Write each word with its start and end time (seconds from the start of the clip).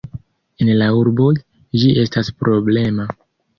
En 0.63 0.71
la 0.79 0.87
urboj, 1.01 1.29
ĝi 1.83 1.93
estas 2.07 2.35
problema. 2.43 3.09